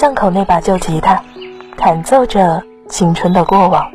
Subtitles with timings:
[0.00, 1.22] 巷口那把旧吉他，
[1.76, 3.86] 弹奏着青春的过往。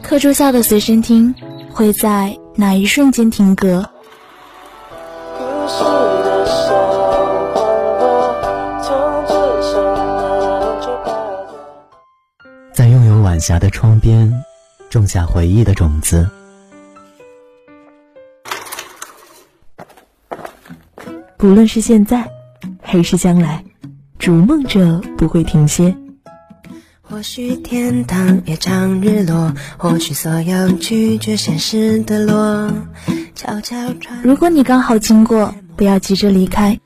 [0.00, 1.34] 课桌下的随身听，
[1.72, 3.84] 会在哪一瞬间停格？
[12.72, 14.32] 在拥有晚霞的窗边，
[14.88, 16.30] 种下回忆的种子。
[21.36, 22.30] 不论是现在，
[22.80, 23.64] 还是将来，
[24.18, 25.96] 逐梦者不会停歇。
[27.02, 32.72] 或许天堂也常日落，或许所有拒绝现实的落。
[33.34, 34.22] 悄悄传。
[34.22, 36.80] 如果你刚好经过，不要急着离开，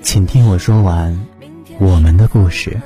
[0.00, 1.26] 请听我说完
[1.78, 2.80] 我们的故事。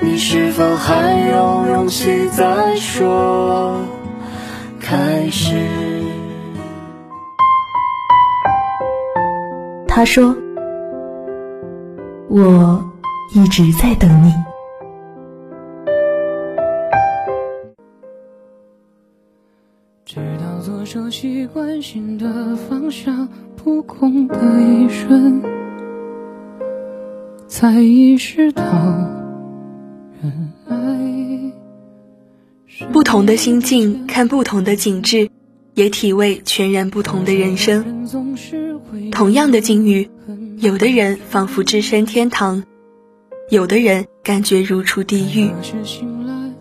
[0.00, 3.80] 你是否还有勇气再说
[4.80, 5.54] 开始？
[9.88, 10.36] 他说
[12.28, 12.84] ：“我
[13.34, 14.32] 一直在等你。”
[20.04, 25.42] 直到左手习惯性的放下扑空的一瞬，
[27.48, 28.62] 才意识到
[30.22, 30.76] 原来。
[32.92, 35.28] 不同的心境看不同的景致，
[35.74, 38.06] 也体味全然不同的人生。
[39.10, 40.08] 同样的境遇，
[40.58, 42.64] 有的人仿佛置身天堂，
[43.50, 45.50] 有的人感觉如处地狱。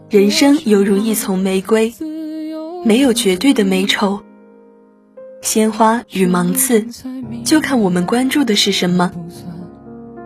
[0.09, 1.93] 人生犹如一丛玫瑰。
[2.85, 4.19] 没有绝对的美丑，
[5.41, 6.85] 鲜花与芒刺，
[7.45, 9.09] 就看我们关注的是什么。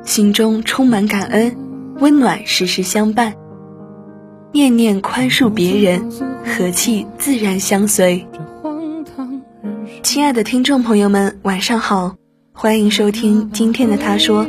[0.04, 1.56] 心中充满感恩，
[2.00, 3.36] 温暖时时相伴，
[4.54, 6.10] 念念宽恕别人，
[6.44, 8.26] 和气自然相随。
[10.08, 12.16] 亲爱的听众朋友们，晚上好，
[12.54, 14.48] 欢迎收听今天的他说，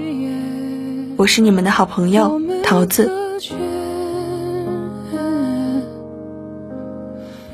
[1.17, 3.11] 我是你们的好朋友桃子。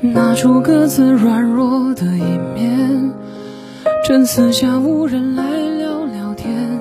[0.01, 3.11] 拿出各自软弱的一面，
[4.05, 5.43] 趁四下无人来
[5.79, 6.79] 聊聊天，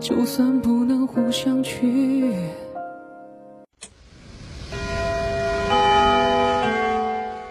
[0.00, 1.86] 就算不能互相取
[2.18, 2.36] 悦。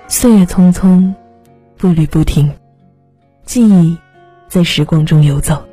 [0.09, 1.13] 岁月匆匆，
[1.77, 2.51] 步履不停，
[3.45, 3.97] 记忆
[4.49, 5.63] 在时光中游走，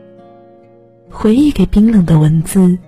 [1.10, 2.78] 回忆给冰冷的文字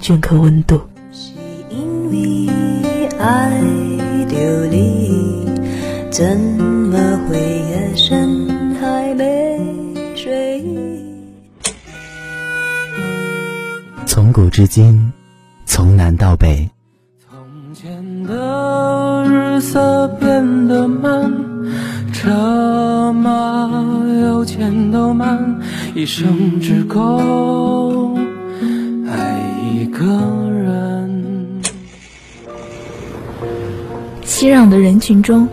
[0.00, 0.80] 镌刻温度。
[1.12, 1.32] 是
[1.70, 3.60] 因为爱
[4.28, 5.12] 流离。
[6.10, 9.58] 怎么会夜深还没
[10.14, 10.62] 睡？
[14.04, 15.10] 从古至今，
[15.64, 16.68] 从南到北。
[17.26, 21.32] 从前的日色变得慢，
[22.12, 23.30] 车马
[24.90, 25.60] 都慢，
[25.94, 28.16] 一生只够
[29.08, 29.40] 爱
[29.74, 30.04] 一个
[30.50, 31.62] 人。
[34.24, 35.48] 熙攘的人群中。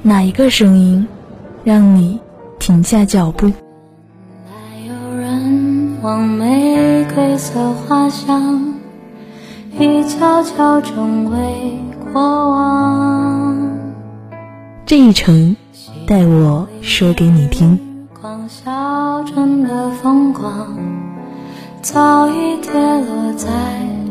[0.00, 1.06] 哪一个声音
[1.64, 2.20] 让你
[2.58, 3.46] 停下脚步？
[3.48, 4.52] 来
[4.86, 8.74] 有人往玫瑰色花香，
[9.78, 11.38] 已悄悄成为
[12.12, 13.78] 过往。
[14.86, 15.56] 这一程，
[16.08, 17.78] 带我说给你听。
[18.18, 20.74] 光小镇的风光，
[21.82, 23.46] 早已跌落在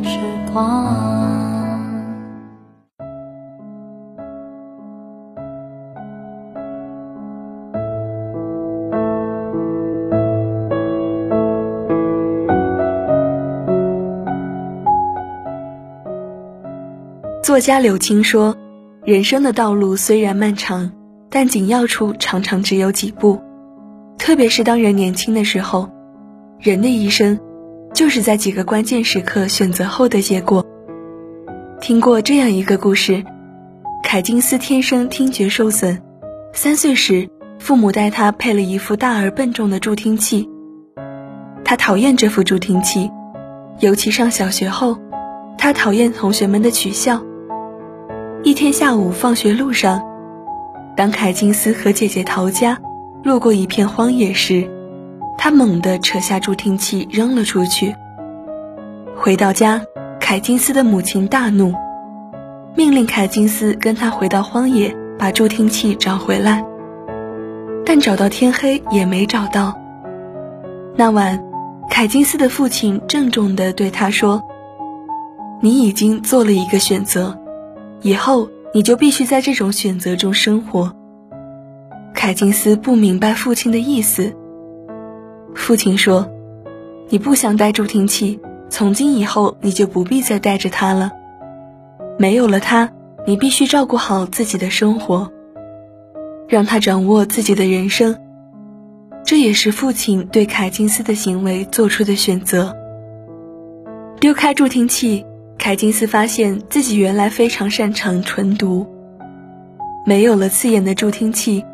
[0.03, 0.19] 时
[0.53, 0.95] 光。
[17.41, 18.55] 作家柳青说
[19.03, 20.91] ：“人生的道路虽然漫长，
[21.29, 23.41] 但紧要处常常只有几步。
[24.17, 25.89] 特别是当人年轻的时候，
[26.59, 27.39] 人的一生，
[27.93, 30.65] 就是在几个关键时刻选择后的结果。”
[31.79, 33.23] 听过这样一个故事：
[34.03, 36.01] 凯金斯天生听觉受损，
[36.51, 37.29] 三岁时
[37.59, 40.49] 父母带他配了一副大而笨重的助听器。
[41.63, 43.11] 他讨厌这副助听器，
[43.79, 44.97] 尤其上小学后，
[45.57, 47.21] 他讨厌同学们的取笑。
[48.43, 50.01] 一天下午放学路上，
[50.97, 52.79] 当凯金斯和姐姐逃家，
[53.21, 54.67] 路过一片荒野时，
[55.37, 57.93] 他猛地扯下助听器扔了出去。
[59.15, 59.79] 回到家，
[60.19, 61.71] 凯金斯的母亲大怒，
[62.75, 66.65] 命令凯金斯跟他回到荒野，把助听器找回来。
[67.85, 69.79] 但找到天黑也没找到。
[70.95, 71.39] 那晚，
[71.91, 74.41] 凯金斯的父亲郑重地对他说
[75.61, 77.39] ：“你已经做了一个选择。”
[78.01, 80.95] 以后你就必须在这种选择中生活。
[82.13, 84.35] 凯金斯不明白父亲的意思。
[85.55, 86.29] 父亲说
[87.09, 88.39] ：“你不想戴助听器，
[88.69, 91.11] 从今以后你就不必再带着它了。
[92.19, 92.91] 没有了它，
[93.25, 95.31] 你必须照顾好自己的生活，
[96.47, 98.15] 让他掌握自己的人生。
[99.25, 102.77] 这也是父亲对凯金斯的行为做出的选择。
[104.19, 105.25] 丢开助听器，
[105.67, 108.87] 凯金斯发现自己原来非常擅长纯读。
[110.05, 111.65] 没有了刺眼的助听器，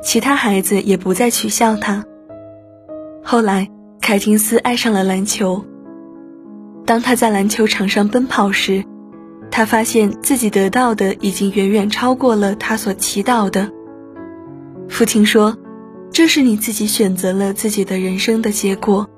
[0.00, 2.04] 其他孩子也不再取笑他。
[3.24, 3.68] 后来，
[4.00, 5.64] 凯金斯爱上了篮球。
[6.86, 8.84] 当他在篮球场上奔跑时，
[9.50, 13.68] 他发现自己得到的已经远远超过了他所祈祷的。
[14.88, 15.58] 父亲说。
[16.12, 19.08] 这是你自己选择了自己的人生的结果。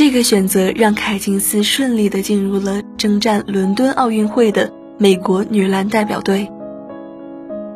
[0.00, 6.50] 这个选择让凯金斯顺利地进入了征战伦敦奥运会的美国女篮代表队。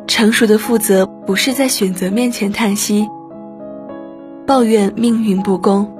[0.07, 3.07] 成熟的负责不是在选择面前叹息、
[4.47, 5.93] 抱怨命运不公，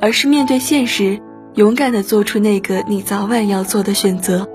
[0.00, 1.18] 而是面对现实，
[1.56, 4.48] 勇敢地做出那个你早晚要做的选择，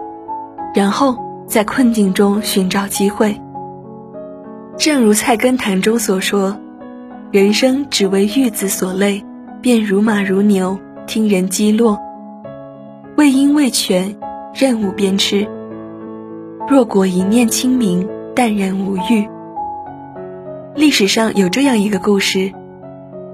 [0.73, 3.37] 然后在困境中寻找机会。
[4.77, 6.57] 正如《菜根谭》中所说
[7.33, 9.25] ：“人生只为玉子所累，
[9.63, 10.77] 便如马如牛，
[11.07, 11.97] 听人击落。
[13.15, 14.13] 为因为权，
[14.53, 15.47] 任务便吃。
[16.67, 18.05] 若果一念清明，
[18.35, 19.25] 淡然无欲。”
[20.75, 22.51] 历史上有这样一个故事：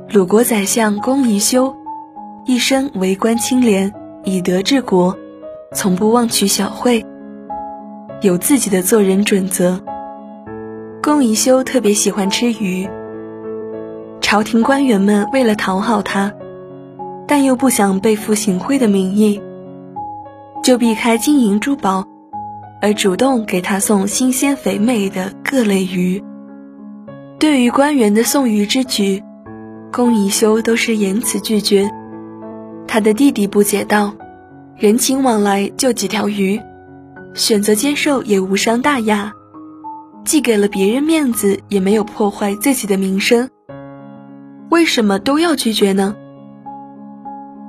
[0.08, 1.74] 鲁国宰相公宜修，
[2.46, 3.92] 一生为官清廉，
[4.24, 5.18] 以德治国，
[5.74, 7.04] 从不妄取小惠，
[8.22, 9.82] 有自己的做人准则。
[11.02, 12.88] 公宜修特别喜欢吃鱼，
[14.30, 16.32] 朝廷官员们为了讨好他，
[17.28, 19.42] 但又不想背负行贿的名义，
[20.64, 22.06] 就避开金银珠宝，
[22.80, 26.24] 而主动给他送新鲜肥美的各类鱼。
[27.40, 29.24] 对于官员的送鱼之举，
[29.92, 31.90] 龚宜修都是严词拒绝。
[32.88, 34.14] 他的弟弟不解道
[34.78, 36.62] ：“人情往来就几条鱼，
[37.34, 39.34] 选择接受也无伤大雅。”
[40.24, 43.50] 既给了别人面子，也没有破坏自己的名声，
[44.70, 46.16] 为什么都要拒绝呢？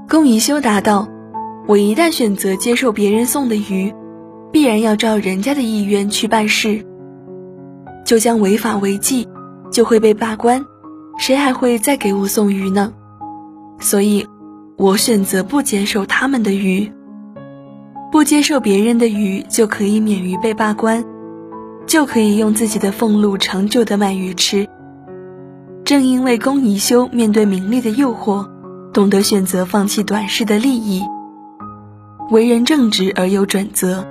[0.08, 1.08] 公宜修答道
[1.67, 3.94] ：“我一旦选择接受别人送的鱼，
[4.52, 6.85] 必然要照人家的意愿去办事，
[8.05, 9.26] 就将违法违纪，
[9.70, 10.64] 就会被罢官，
[11.19, 12.93] 谁还会再给我送鱼呢？
[13.79, 14.26] 所以，
[14.76, 16.93] 我选择不接受他们的鱼，
[18.12, 21.05] 不接受别人的鱼，就可以免于被罢官。”
[21.87, 24.69] 就可以用自己的俸禄长久的卖鱼吃。
[25.90, 28.48] 正因为公宜修面对名利的诱惑，
[28.92, 31.02] 懂得选择放弃短视的利益，
[32.31, 34.06] 为人正直而有准则，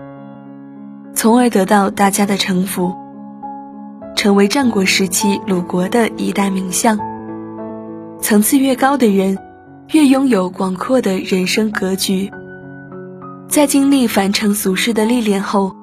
[1.13, 2.93] 从而得到大家的臣服，
[4.13, 6.99] 成为战国时期鲁国的一代名相。
[8.19, 9.37] 层次越高的人，
[9.93, 12.29] 越拥有广阔的人生格局。
[13.47, 15.73] 在经历凡尘俗世的历练后，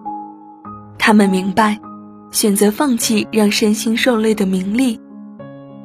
[0.99, 1.81] 他们明白。
[2.33, 5.01] 选择放弃让身心受累的名利，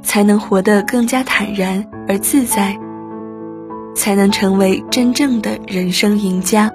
[0.01, 2.77] 才能活得更加坦然而自在，
[3.95, 6.71] 才能成为真正的人生赢家。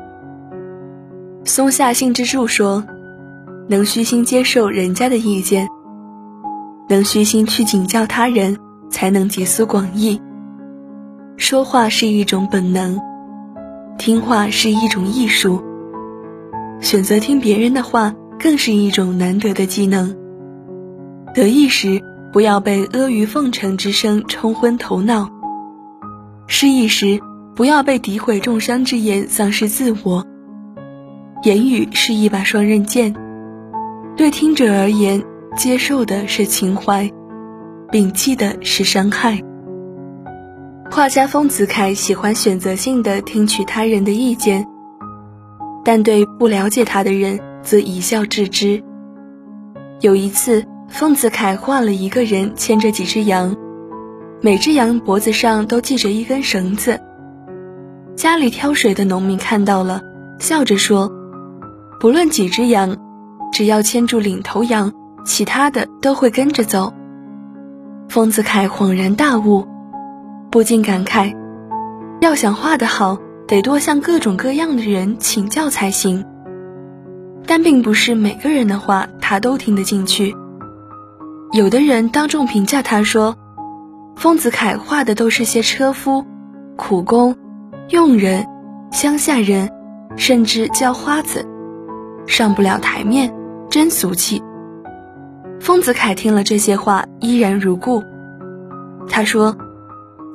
[1.45, 2.85] 松下幸之助说
[3.69, 5.69] ：“能虚心接受人家的意见，
[6.89, 8.57] 能虚心去请教他人，
[8.91, 10.21] 才能集思广益。
[11.37, 13.01] 说话是一种本能，
[13.99, 15.63] 听话是一种艺术。
[16.81, 20.15] 选择听别人的话。”更是一种难得的技能。
[21.33, 22.03] 得意时，
[22.37, 25.31] 不要被阿谀奉承之声冲昏头脑；
[26.47, 27.19] 失意时，
[27.55, 30.23] 不要被诋毁重伤之言丧失自我。
[31.45, 33.15] 言语是一把双刃剑，
[34.19, 35.25] 对听者而言，
[35.57, 37.11] 接受的是情怀，
[37.91, 39.43] 摒弃的是伤害。
[40.91, 44.67] 画家丰子恺喜欢选择性的听取他人的意见，
[45.83, 47.41] 但对不了解他的人。
[47.63, 48.85] 则一笑置之。
[50.03, 53.55] 有一次，丰子恺画了一个人牵着几只羊，
[54.41, 57.01] 每只羊脖子上都系着一根绳子。
[58.15, 60.01] 家里挑水的农民看到了，
[60.39, 61.13] 笑着说
[62.01, 62.97] ：“不论几只羊，
[63.53, 64.93] 只要牵住领头羊，
[65.25, 66.95] 其他的都会跟着走。”
[68.09, 69.67] 丰子恺恍然大悟，
[70.51, 71.37] 不禁感慨：
[72.21, 76.25] 要想画得好，得多向各种各样的人请教才行。
[77.45, 80.35] 但并不是每个人的话他都听得进去。
[81.53, 83.37] 有的人当众评价他说
[84.17, 86.25] ：“丰子恺画的都是些车夫、
[86.77, 87.37] 苦工、
[87.91, 88.47] 佣人、
[88.91, 89.71] 乡下人，
[90.17, 91.47] 甚至叫花子，
[92.27, 93.33] 上不了台面，
[93.71, 94.43] 真俗气。”
[95.61, 98.03] 丰子恺听了这些话，依然如故。
[99.09, 99.57] 他说：“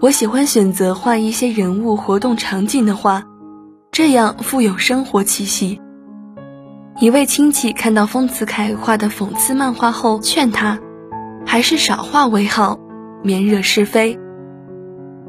[0.02, 3.24] 我喜欢选择画一些人物活动场景的画，
[3.92, 5.80] 这样富有生活气息。
[7.00, 10.80] 一位亲戚看到丰子恺画的讽刺漫画后，劝他，
[11.52, 12.80] 还是少画为好，
[13.24, 14.18] 免惹是非。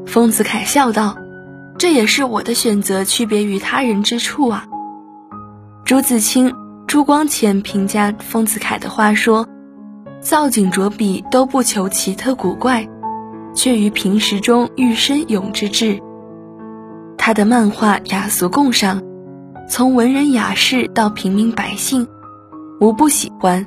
[0.07, 1.17] 丰子恺笑道
[1.77, 4.65] ：“这也是我的选择，区别于他人之处啊。”
[5.85, 6.55] 朱自清、
[6.87, 9.49] 朱光潜评价丰子恺的画说
[10.23, 12.89] ：“造景着笔都不求奇特古怪，
[13.53, 16.01] 却于平实中愈深永之志。
[17.19, 19.03] 他的漫画雅俗共赏。”
[19.69, 22.07] 从文人雅士到平民百姓，
[22.79, 23.67] 无不喜欢，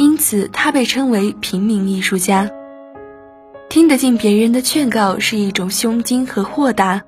[0.00, 2.48] 因此他被称为平民艺术家。
[3.68, 7.02] 听得进别人的劝告是一种胸襟和豁达。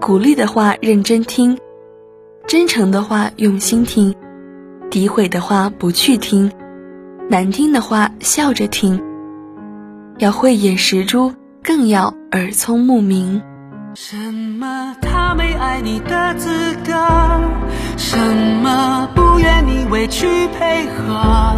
[0.00, 1.56] 鼓励的话认真听，
[2.48, 4.12] 真诚的话用心听，
[4.90, 6.50] 诋毁的话不去听，
[7.30, 9.00] 难听的话笑着听。
[10.18, 11.32] 要慧眼识珠，
[11.62, 13.40] 更要耳聪目明。
[13.94, 14.94] 什么？
[15.00, 16.92] 他没爱你的资格？
[17.96, 18.16] 什
[18.62, 19.08] 么？
[19.14, 21.56] 不愿你委屈配合？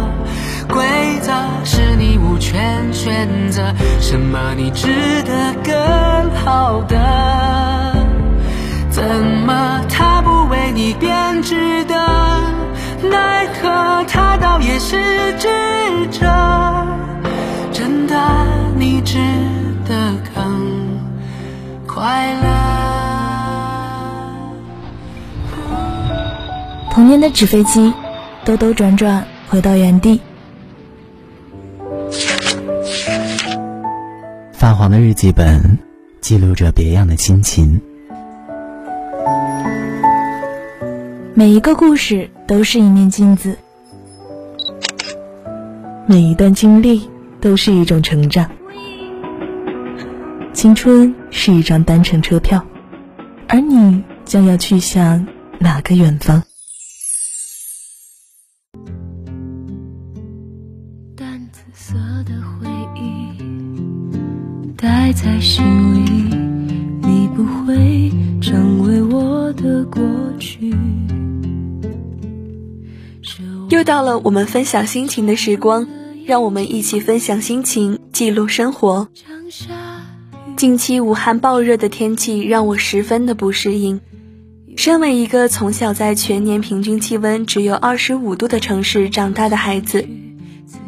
[0.67, 0.83] 规
[1.21, 1.31] 则
[1.63, 3.61] 是你无权选择。
[3.99, 4.53] 什么？
[4.55, 7.95] 你值得更好的？
[8.89, 9.81] 怎么？
[9.89, 11.95] 他不为你编织的？
[13.09, 15.47] 奈何他倒也是智
[16.11, 16.27] 者？
[17.71, 18.15] 真的，
[18.75, 19.17] 你值
[19.87, 19.95] 得。
[26.89, 27.93] 童年的纸飞机，
[28.43, 30.19] 兜兜转转回到原地。
[34.51, 35.77] 发黄的日记本，
[36.21, 37.79] 记录着别样的心情。
[41.35, 43.59] 每一个故事都是一面镜子，
[46.07, 47.07] 每一段经历
[47.39, 48.49] 都是一种成长。
[50.61, 52.63] 青春是一张单程车票，
[53.47, 55.25] 而你将要去向
[55.57, 56.43] 哪个远方？
[61.15, 61.95] 淡紫色
[62.27, 63.41] 的回忆，
[64.77, 65.65] 带在心
[66.05, 66.11] 里，
[67.07, 70.03] 你不会成为我的过
[70.37, 70.75] 去。
[73.71, 75.87] 又到了我们分享心情的时光，
[76.27, 79.07] 让我们一起分享心情，记录生活。
[80.61, 83.99] 近期武汉暴热的天气让我十分的不适应。
[84.77, 90.07] 身为一个从小在全年平均气温只有二十五度的城市长大的孩子，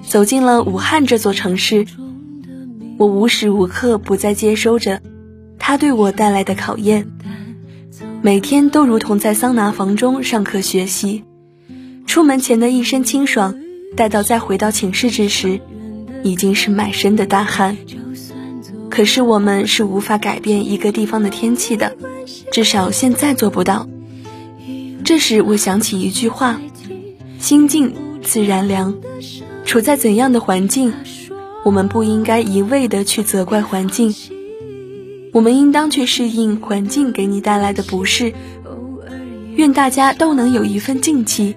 [0.03, 1.88] 走进了武汉这座城市，
[3.00, 5.01] 我无时无刻不在接收着
[5.58, 7.08] 它对我带来的考验。
[8.22, 11.24] 每天都如同在桑拿房中上课学习，
[12.06, 13.56] 出门前的一身清爽，
[13.98, 15.60] 待到再回到寝室之时，
[16.22, 17.75] 已经是满身的大汗。
[18.93, 21.95] 可是我们是无法改变一个地方的天气的，
[22.51, 23.88] 至少现在做不到。
[25.03, 26.62] 这时我想起一句话
[27.41, 28.93] ：“心静自然凉。”
[29.65, 30.93] 处在怎样的环境，
[31.65, 34.13] 我们不应该一味的去责怪环境，
[35.31, 38.31] 我们应当去适应环境给你带来的不适。
[39.55, 41.55] 愿大家都能有一份静气，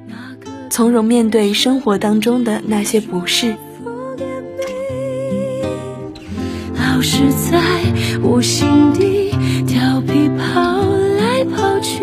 [0.71, 3.55] 从容面对生活当中的那些不适。
[6.97, 7.61] 老是在
[8.23, 9.31] 我心底
[9.67, 10.81] 调皮跑
[11.19, 12.03] 来跑去，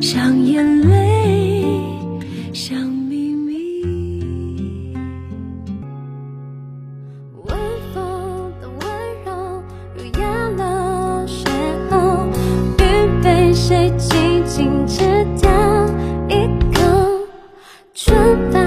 [0.00, 1.62] 像眼泪，
[2.52, 4.92] 像秘密。
[7.44, 7.56] 晚
[7.94, 8.88] 风的温
[9.24, 9.62] 柔，
[9.94, 11.48] 如淹了雪
[11.88, 12.26] 后，
[12.78, 12.82] 雨
[13.22, 15.48] 被谁轻轻吃掉
[16.28, 16.82] 一口？
[17.94, 18.58] 春白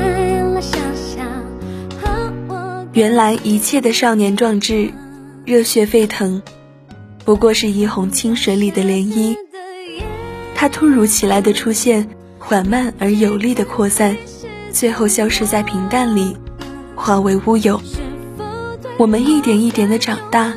[0.54, 1.22] 了小小
[2.00, 2.88] 和我。
[2.94, 4.90] 原来一切的少年壮志。
[5.46, 6.42] 热血沸腾，
[7.24, 9.38] 不过是一泓清水里的涟漪。
[10.56, 12.10] 它突如其来的出现，
[12.40, 14.18] 缓慢而有力的扩散，
[14.72, 16.36] 最后消失在平淡里，
[16.96, 17.80] 化为乌有。
[18.98, 20.52] 我们一点一点的长大，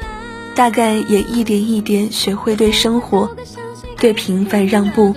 [0.54, 3.37] 大概也一点一点学会对生活、
[3.99, 5.14] 对平凡让步，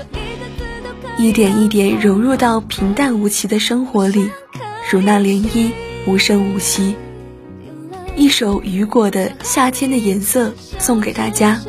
[1.17, 4.29] 一点一点融入到平淡无奇的生活里，
[4.91, 5.71] 如那涟漪，
[6.05, 6.93] 无声无息。
[8.15, 10.49] 一首雨果的《夏天的颜色》
[10.79, 11.59] 送给大家。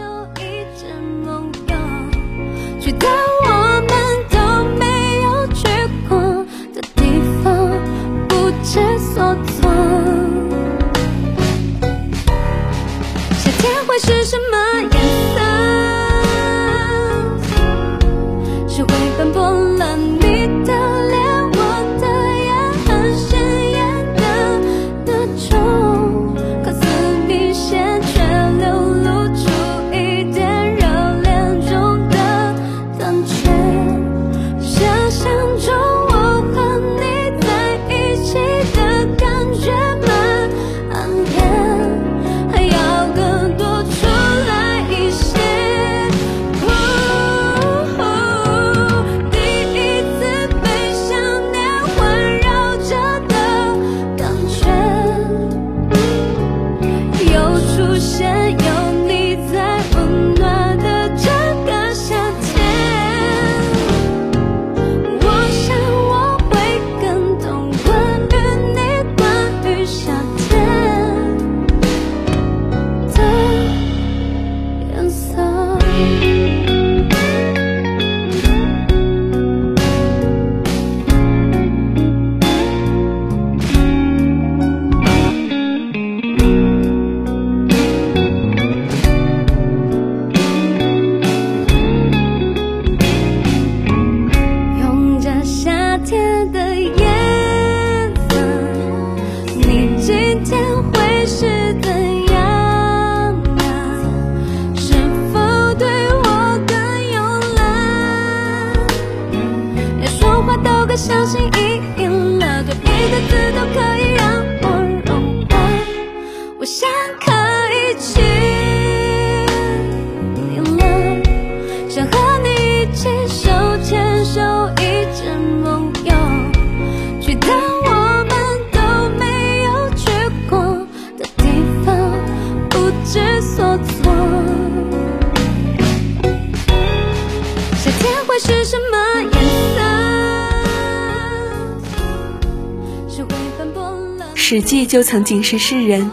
[144.44, 146.10] 史记就曾警示世人：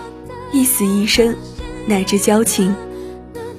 [0.54, 1.36] 一死一生，
[1.88, 2.72] 乃至交情；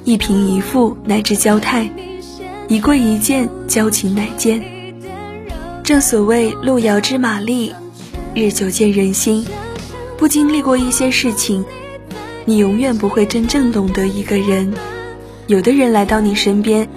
[0.05, 1.91] 一贫一富，乃至交态；
[2.69, 4.63] 一贵一贱，交情乃见。
[5.83, 7.75] 正所谓路遥知马力，
[8.33, 9.45] 日久见人心。
[10.17, 11.65] 不经历过一些事情，
[12.45, 14.73] 你永远不会真正懂得一个人。
[15.49, 16.89] 有的人来到你身边，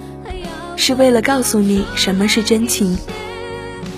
[0.76, 2.96] 是为了告诉你什么是真情；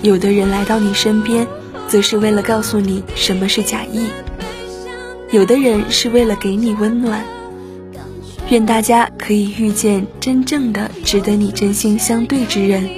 [0.01, 1.47] 有的人来到你身边，
[1.87, 4.07] 则是为了告诉你什么是假意。
[5.31, 7.23] 有的人是为了给你温暖。
[8.49, 12.89] 愿大家可以遇见真正的值得你真心相对之人。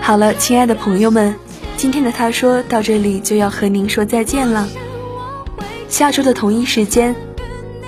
[0.00, 1.36] 好了，亲爱的朋友们，
[1.76, 4.68] 今天的他说到这里就要和您说再见了。
[5.88, 7.14] 下周的同一时间，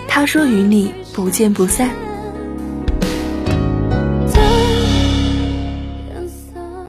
[0.07, 1.91] 他说与你不见不散。